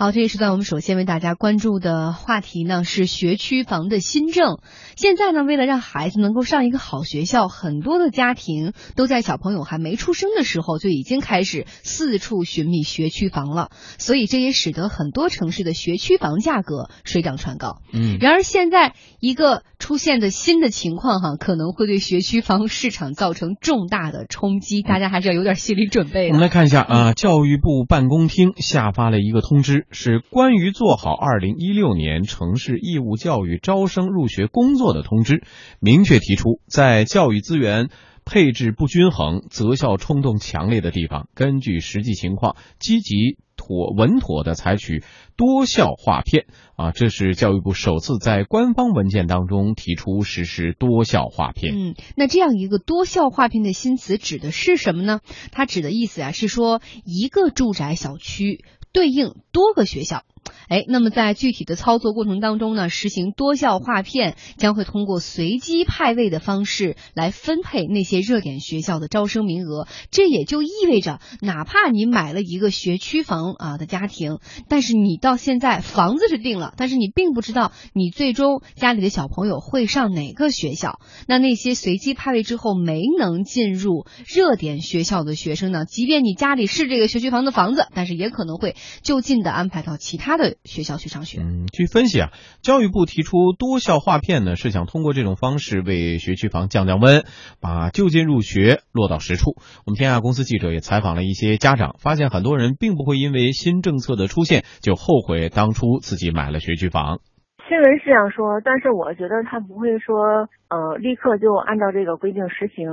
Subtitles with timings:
[0.00, 4.56] 好，这一时段我们首先为大家关注的话题呢是学区房的新政。
[4.96, 13.68] 现在呢，为了让孩子能够上一个好学校，很多的家庭都在小朋友还没出生的时候就已经开始四处寻觅学区房了。
[13.98, 17.82] 所以这也使得很多城市的学区房价格水涨船高。
[17.92, 26.28] 嗯，然而现在一个出现的新的情况哈，可能会对学区房市场造成重大的冲击，大家还是要有点心理准备的。
[26.28, 35.42] 我们来看一下啊，教育部办公厅下发了一个通知，是关于做好二零一六年城市义务教育招生入学工作的通知，
[35.80, 37.88] 明确提出，在教育资源
[38.24, 45.02] 配置不均衡、择校冲动强烈的地方，根据实际情况，积极妥稳妥的采取
[45.36, 46.46] 多校划片
[46.76, 51.74] 啊，这是教育部首次在官方文件当中提出实施多校划片。
[51.74, 55.20] 嗯，那这样一个多校划片的新词指的是什么呢？
[55.50, 60.24] 它指的意思啊是说一个住宅小区对应多个学校。
[60.68, 69.88] 哎，那么在具体的操作过程当中呢，实行多校划片，将会通过随机派位的方式来分配那些热点学校的招生名额。
[70.12, 74.38] 这也就意味着，哪怕你买了一个学区房啊的家庭，
[74.68, 81.00] 但是你到现在房子是定了，但是你并不知道你最终家里的小朋友会上哪个学校。
[81.26, 91.40] 那那些随机派位之后没能进入热点学校的学生呢，即便你家里是这个学区房的房子，但是也可能会就近的安排到其他的学校去上学。
[91.40, 92.30] 嗯，据分析啊，
[92.62, 97.24] 教育部提出多校划片呢，是想通过这种方式为学区房降降温，
[97.60, 99.56] 把就近入学落到实处。
[99.86, 107.20] 我们天下公司记者也采访了一些家长，发现很多人并不会因为新政策的出现就后悔当初自己买了学区房。
[107.68, 112.86] 新闻是这样说，但是我觉得他不会说呃立刻就按照这个规定实行。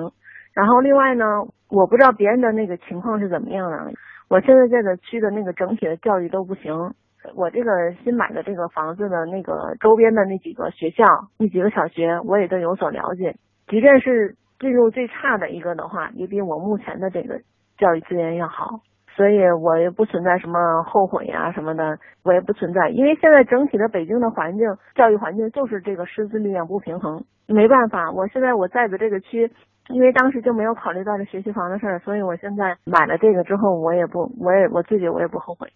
[0.53, 1.25] 然后另外呢，
[1.69, 3.93] 我不知道别人的那个情况是怎么样的。
[4.29, 6.93] 我现在在的区的那个整体的教育都不行。
[7.35, 11.05] 我这个新买的这个房子的那个周边的那几个学校、
[11.37, 13.35] 那几个小学，我也都有所了解。
[13.67, 17.39] 即便是进入最差的一个的话，也比我目前的这个
[17.77, 18.79] 教育资源要好。
[19.15, 22.89] 所以我也不存在什么后悔呀什么的，我也不存在。
[22.89, 28.11] 因为现在整体的北京的环境，教育环境就是这个师资力量不平衡，没办法。
[28.11, 29.51] 我现在我在的这个区，
[29.89, 35.67] 因为当时就没有考虑到这学区房的事儿，所以我现在买了这个之后，我也不，我也我自己我也不后悔。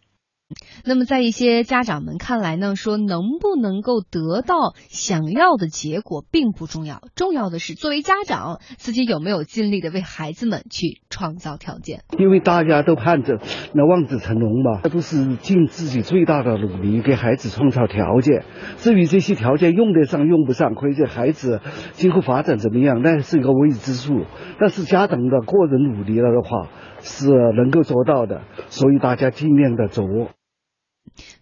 [0.86, 12.02] 那么，在一些家长们看来呢，说能不能够得到想要的结果并不重要，重要的是作为家长自己有没有尽力的为孩子们去创造条件。
[12.18, 13.40] 因为大家都盼着
[13.74, 18.44] 那望子成龙嘛，那都是尽自己最大的努力给孩子创造条件。
[18.78, 21.62] 至于这些条件用得上用不上，或者孩子
[21.94, 24.26] 今后发展怎么样，那是一个未知数。
[24.60, 26.70] 但是家长的个人努力了的话，
[27.00, 28.42] 是能够做到的。
[28.68, 30.06] 所以大家尽量的做。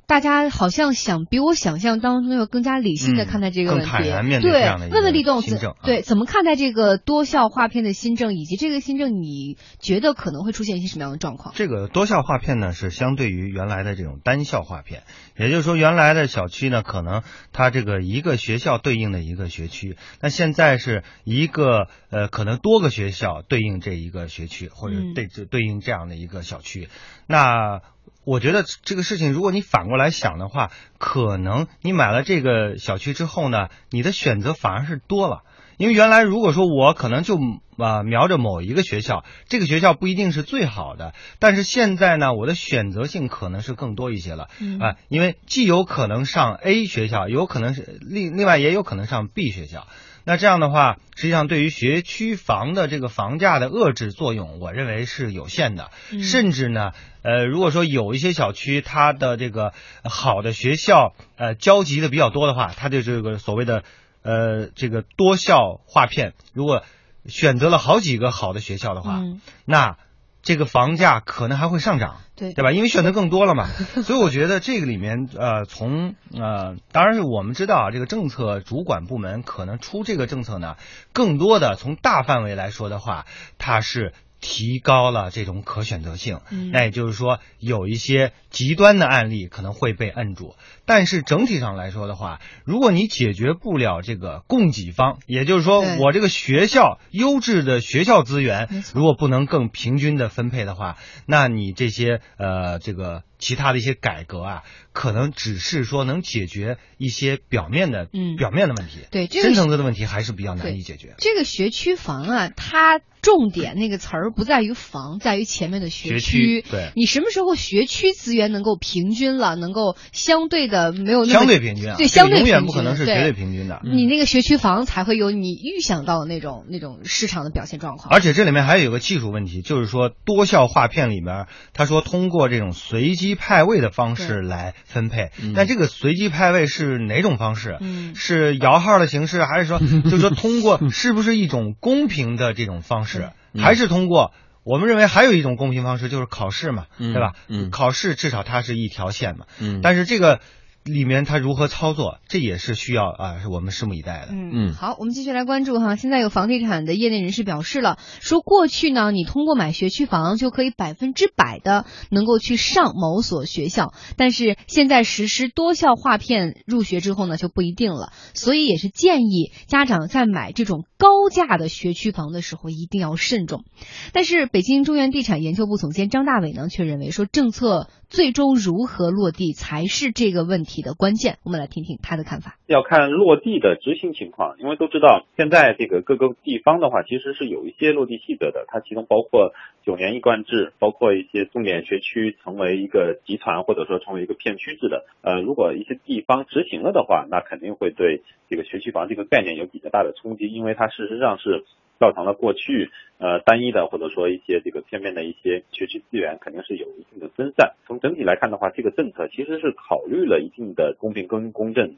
[0.09, 11.53] 大家好像想比我想象当中要更加理性的看待这个问题，更坦然面对这样的对，问问立栋新政，对，怎么看待这个多校划片的新政，以及这个新政，你觉得可能会出现一些什么样的状况？
[11.55, 15.03] 这个多校划片呢，是相对于原来的这种单校划片，
[15.37, 17.21] 也就是说，原来的小区呢，可能
[17.53, 26.89] 它这个一个学校对应的一个学区，那现在是一个呃，可能多个学校对应这一个学区，或者对对应这样的一个小区，
[27.27, 27.81] 那。
[28.23, 35.43] 我觉得这个事情，如果你反过来想的话，可能你买了这个小区之后呢，你的选择反而是多了。
[35.77, 37.39] 因为原来如果说我可能就
[37.77, 44.49] 啊瞄着某一个学校，这个学校不一定是最好的，但是现在呢，我的选择性可能是更多一些了
[44.81, 49.87] 啊，因为既有可能上 A 学校，有可能是另另外也有可能上 B 学校。
[50.29, 55.89] 那这样的话，实际上对于学区房的这个房价的遏制作用，我认为是有限的。
[56.21, 56.91] 甚至呢，
[57.23, 59.73] 呃，如果说有一些小区它的这个
[60.03, 63.83] 好的学校，呃，交集的比较多的话，它的这个所谓的
[64.21, 66.83] 呃这个多校划片，如果
[67.25, 69.23] 选择了好几个好的学校的话，
[69.65, 69.97] 那。
[70.41, 72.71] 这个房价可能还会上涨，对对吧？
[72.71, 73.67] 因为选择更多了嘛，
[74.03, 80.75] 所以我觉得这个里面，呃，从呃，当然是我们知道啊，这个政策主管部门可能出这个政策呢，
[81.13, 83.25] 更多的从大范围来说的话，
[83.57, 84.13] 它是。
[84.41, 86.39] 提高了这种可选择性，
[86.71, 90.55] 那也就是说，有一些极端的案例可能会被摁住。
[90.85, 104.63] 但是整体上来说的话，如果你解决不了这个供给方，也就是说，我这个学校优质的学校资源如果不能更平均的分配的话，那你这些呃这个其他的一些改革啊，
[104.93, 111.15] 可能只是说能解决一些表面的、嗯表面的问题，对这个深层次的问题还是比较难以解决。
[111.17, 116.61] 这个学区房啊，它重点那个词儿不在于房，在于前面的学区。
[116.61, 123.81] 对，你什么时候学区资源能够平均了，能够相对的没有相对平均啊，对相对永远不可能是绝对平均的。
[123.83, 128.13] 你那个学区房才会有你预想到的那种那种市场的表现状况。
[128.13, 135.53] 而且这里面还有个技术问题，就是说多效划片里面，他说通过这种随机派位的方式来分配，嗯。
[135.55, 137.77] 但这个随机派位是哪种方式？
[137.81, 138.15] 嗯。
[138.15, 143.63] 是摇号的形式，还是说 就是说通过是不是一种公平的这种方式，嗯。
[143.63, 144.33] 还是通过？
[144.63, 147.13] 我们认为还有一种公平方式就是考试嘛，嗯。
[147.13, 147.33] 对吧？
[147.47, 147.71] 嗯。
[147.71, 149.81] 考试至少它是一条线嘛，嗯。
[149.81, 150.39] 但是这个
[150.83, 154.31] 里面它如何操作，这也是需要啊，我们拭目以待的。
[154.31, 155.95] 嗯嗯好，我们继续来关注哈。
[155.95, 168.11] 现在有房地产的业内人士表示了，说过去呢，你通过买学区房就可以百分之百的能够去上某所学校，但是现在实施多校划片入学之后呢，就不一定了。
[168.33, 173.63] 所以也是建议家长在买这种高价的学区房的时候一定要慎重。
[174.11, 181.39] 但是北京中原地产研究部总监张大伟呢，却认为说政策最终如何落地才是这个问题的关键。
[181.43, 182.55] 我们来听听他的看法。
[182.67, 189.51] 要看落地的执行情况，因为都知道现在这个各个地方的话，其实是有一些落地细则的，它其中包括
[189.83, 195.05] 九年一贯制，包括一些重点学区成为一个集团或者说成为一个片区制的。
[195.23, 201.65] 呃，如果一些地方执行了的话，那肯定会对这个学区房这个概念有比较大的冲击，因为它事实上是。
[201.99, 207.75] 造成了过去呃单一的或者说一些这个片面的一些学区资源肯定是有一定的分散。
[207.85, 211.97] 从整体来看的话，这个政策其实是考虑了一定的公平跟公正。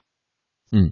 [0.74, 0.92] 嗯，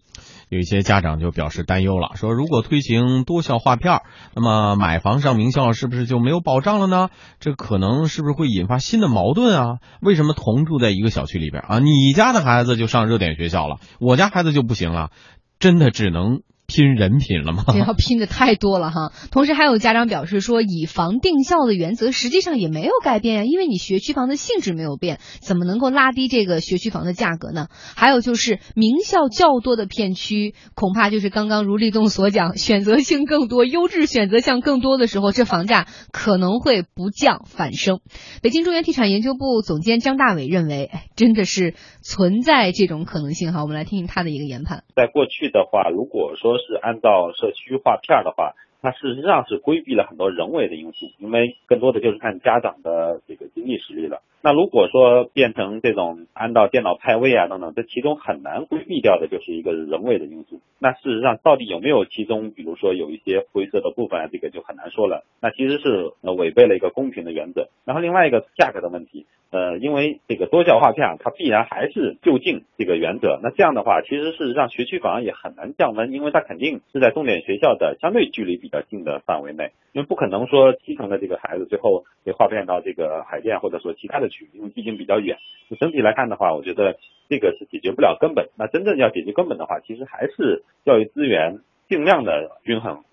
[0.49, 4.01] 有一些家长就表示担忧了，说如果推行多校划片，
[4.35, 7.07] 那么买房上名校是不是就没有保障了呢？
[7.39, 9.65] 这可能是不是会引发新的矛盾啊？
[10.01, 15.11] 为什么同住在一个小区里边啊，你家的孩子就上热点学校了，我家孩子就不行了？
[15.59, 17.65] 真的只能拼人品了吗？
[17.67, 19.11] 这要拼的太多了哈。
[19.31, 27.67] 同时还有家长表示说，以房定校的原则实际上也没有改变呀，因为你学区房的性质没有变，怎么能够拉低这个学区房的价格呢？
[27.95, 37.99] 还有就是名校较多的片区，恐怕就是刚刚如立栋所讲，选择性更多、优质选择项更多的时候，这房价可能会不降反升。
[38.43, 41.73] 北京中原地产研究部总监张大伟认为，哎，真的是
[42.03, 43.63] 存在这种可能性哈。
[43.63, 44.83] 我们来听听他的一个研判。
[44.95, 54.21] 在过去的话，如果说是按照社区划片的话，它事实上是规避了很多人为的因素，因为更多的就是看家长的这个经济实力了。
[54.41, 60.61] 那如果说变成这种按照电脑派位啊等等，这其中很难规避掉的就是一个人为的因素。
[60.79, 65.25] 那事实上到底有没有其中，比如说有一些灰色的部分，这个就很难说了。
[65.41, 67.67] 那其实是呃违背了一个公平的原则。
[67.83, 73.41] 然后另外一个价格的问题，呃，因为这个多校划片啊，它必然还是就近这个原则。
[73.43, 85.37] 那这样的话，其实是让学区房也很难降温，因为它肯定是在重点学校的相对距离比比较近的范围内，因为不可能说基层的这个孩子最后被划片到这个海淀或者说其他的区域，因为毕竟比较远。
[85.79, 86.97] 整体来看的话，我觉得
[87.29, 88.49] 这个是解决不了根本。
[88.55, 93.03] 那真正要解决根本的话，其实还是教育资源尽量的均衡。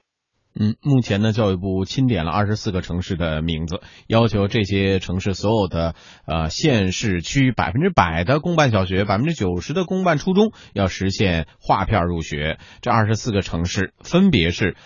[0.58, 5.94] 嗯，目前呢，教育部钦点了二十四个城市的名字，要求这些城市所有的
[6.26, 12.56] 呃县市区百分之百的公办小学、百分之九十的公办初中要实现划片入学。
[12.80, 14.76] 这二十四个城市分别是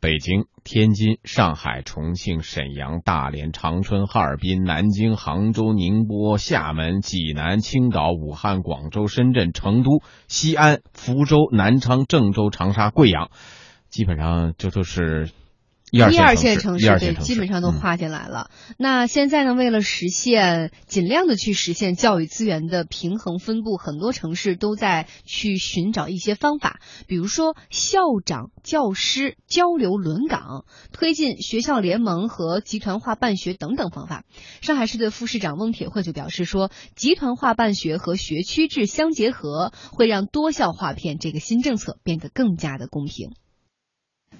[0.00, 13.28] 北京、天津、上海、重庆、沈阳、大连、长春、哈尔滨、南京、杭州、宁波、厦门、济南、青岛、武汉、广州、深圳、成都、西安、福州、南昌、郑州、长沙、贵阳。
[13.90, 15.28] 基本上这都是
[15.90, 18.50] 一二线城市，对，基本上都嗯划进来了。
[18.78, 34.24] 那现在呢，为了实现尽量的去实现教育资源的平衡分布，很多城市都在去寻找一些方法，比如说校长、教师交流轮岗，推进学校联盟和集团化办学等等方法。
[34.60, 43.32] 上海市的副市长翁铁慧就表示说，集团化办学和学区制相结合，会让多校划片这个新政策变得更加的公平。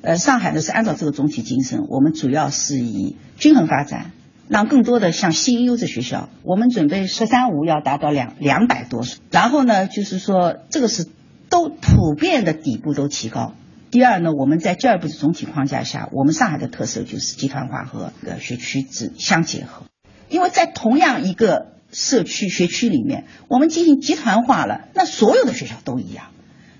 [0.02, 4.12] 呃，上海呢是按照这个总体精神，我们主要是以均衡发展，
[4.48, 11.06] 让更多的像新优质学校，我们准备“十三五”要达到两两百多所，然后呢，就是说这个是
[11.50, 13.52] 都普遍的底部都提高。
[13.90, 19.84] 第二呢，我们在教育部的总体框架下，我们上海的特色就是集团化和呃学区制相结合，
[20.30, 26.28] 因为在同样一个社区学区里面，我们进行集团化了，那所有的学校都一样，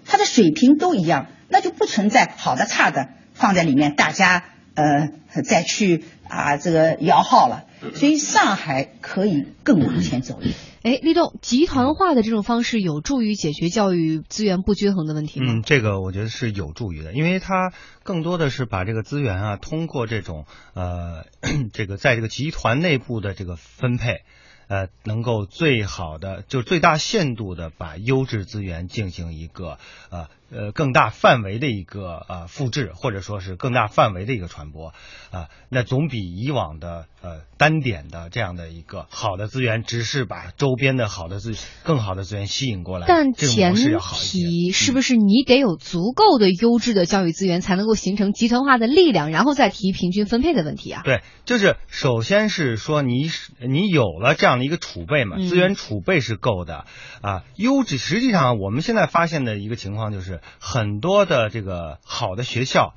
[0.07, 1.27] 它的水平都一样。
[1.51, 5.11] 那就不存在好的差的放在里面，大家呃
[5.43, 7.65] 再去啊这个摇号了。
[7.95, 10.55] 所以上海可以更往前走一点。
[10.83, 15.53] 哎，立栋，集团化的这种方式有助于解决教育资源不均衡的问题吗？
[15.53, 21.25] 嗯，这个我觉得是有助于的，因为它更多的是把这个资源啊，通过这种呃，
[21.73, 24.23] 这个在这个集团内部的这个分配。
[24.69, 29.79] 呃，能够最好的就最大限度的把优质资源进行一个
[30.11, 34.93] 呃呃更大范围的一个呃复制，或者说是更大范围的一个传播
[35.31, 43.75] 啊，那总比以往的呃单点的这样的一个好的资源，只是把周边的好的资更好的资源吸引过来，但前。
[44.13, 51.03] 提是不是你得有足够的优质的教育资源，才能够形成集团化的力量，然后再提平均分配的问题啊？
[51.05, 53.31] 对，就是首先是说你
[53.67, 56.85] 你有了这样的一个储备嘛，嗯资源储备是够的
[57.23, 57.45] 啊。
[57.57, 62.95] 优质实际上我们现在发现的一个情况就是，很多的这个好的学校。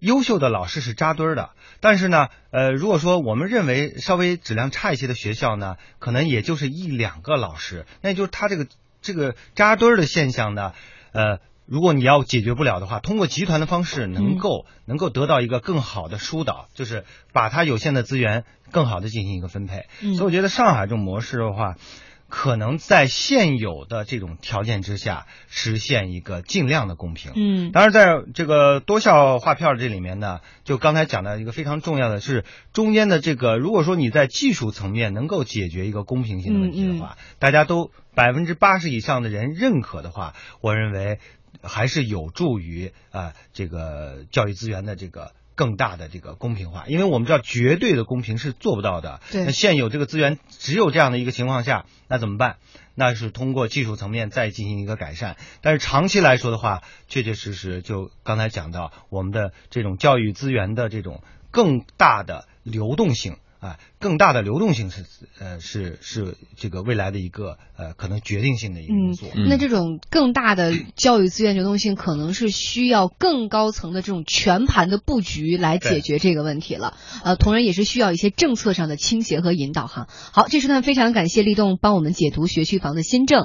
[0.00, 1.50] 优秀的老师是扎堆儿的，
[1.80, 8.66] 但是呢，呃，如果说我们认为稍微质量差一些的学校呢，可能也就是一两个老师，那就是他这个
[9.00, 10.74] 这个扎堆儿的现象呢，
[11.12, 19.86] 呃，如果你要解决不了的话，通过集团的方式能够、能够得到一个更好的疏导，就是把它有限的资源更好的进行一个分配。
[20.02, 21.76] 嗯所以我觉得上海这种模式的话，
[22.34, 27.30] 可能在现有的这种条件之下，实现一个尽量的公平。
[27.36, 41.20] 嗯当然，在这个多校划票这里面呢，就刚才讲到一个非常重要的是中间的这个，如果说你在技术层面能够解决一个公平性的问题的话，大家都百分之八十以上的人认可的话，我认为
[41.62, 45.30] 还是有助于啊、呃这个教育资源的这个。
[45.54, 49.20] 更大的这个公平化，因为我们知道绝对的公平是做不到的。
[49.30, 52.56] 对那现有这个资源只有这样的一个情况下，那怎么办？
[52.94, 55.36] 那是通过技术层面再进行一个改善。
[55.62, 65.06] 但是长期来说的话，确确实实就刚才讲到我们的这种教育资源的这种更大的流动性啊，更大的流动性是
[65.40, 69.26] 呃是是这个未来的一个呃可能决定性的一个因素。
[69.48, 76.98] 那这种更大的教育资源流动性，可能是需要更高层的这种全盘的布局来解决这个问题了。
[77.24, 80.08] 呃，同时也是需要一些政策上的倾斜和引导哈。
[80.32, 83.42] 好，这时段非常感谢立栋帮我们解读学区房的新政。